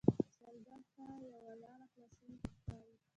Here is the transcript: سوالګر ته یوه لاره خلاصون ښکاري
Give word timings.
سوالګر 0.35 0.81
ته 0.95 1.03
یوه 1.25 1.53
لاره 1.61 1.85
خلاصون 1.93 2.31
ښکاري 2.53 2.93